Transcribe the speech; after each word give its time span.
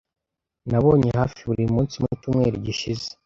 Nabonye 0.69 1.09
hafi 1.19 1.39
buri 1.49 1.63
munsi 1.73 1.95
mucyumweru 2.01 2.55
gishize. 2.65 3.07